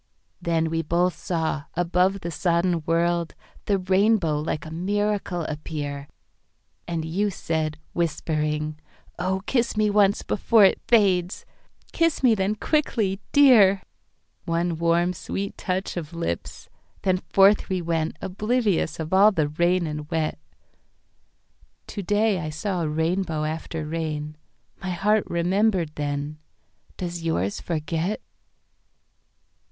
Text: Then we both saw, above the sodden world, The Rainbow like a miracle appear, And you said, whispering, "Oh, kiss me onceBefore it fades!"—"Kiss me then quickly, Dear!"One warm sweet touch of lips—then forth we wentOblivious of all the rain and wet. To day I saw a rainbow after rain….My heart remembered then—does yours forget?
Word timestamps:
Then 0.41 0.71
we 0.71 0.81
both 0.81 1.15
saw, 1.15 1.65
above 1.75 2.21
the 2.21 2.31
sodden 2.31 2.81
world, 2.87 3.35
The 3.65 3.77
Rainbow 3.77 4.39
like 4.39 4.65
a 4.65 4.71
miracle 4.71 5.43
appear, 5.43 6.07
And 6.87 7.05
you 7.05 7.29
said, 7.29 7.77
whispering, 7.93 8.79
"Oh, 9.19 9.43
kiss 9.45 9.77
me 9.77 9.91
onceBefore 9.91 10.67
it 10.71 10.81
fades!"—"Kiss 10.87 12.23
me 12.23 12.33
then 12.33 12.55
quickly, 12.55 13.21
Dear!"One 13.31 14.79
warm 14.79 15.13
sweet 15.13 15.55
touch 15.55 15.95
of 15.95 16.15
lips—then 16.15 17.17
forth 17.29 17.69
we 17.69 17.79
wentOblivious 17.79 18.99
of 18.99 19.13
all 19.13 19.31
the 19.31 19.49
rain 19.49 19.85
and 19.85 20.09
wet. 20.09 20.39
To 21.85 22.01
day 22.01 22.39
I 22.39 22.49
saw 22.49 22.81
a 22.81 22.89
rainbow 22.89 23.43
after 23.43 23.85
rain….My 23.85 24.89
heart 24.89 25.25
remembered 25.27 25.91
then—does 25.93 27.21
yours 27.21 27.61
forget? 27.61 28.19